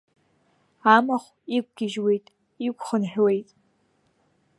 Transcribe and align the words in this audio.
Амахә 0.95 1.29
иқәгьежьуеит-иқәхынҳәуеит. 1.57 3.49